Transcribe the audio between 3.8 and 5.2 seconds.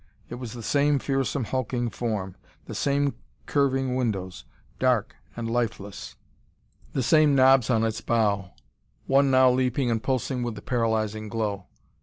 windows, dark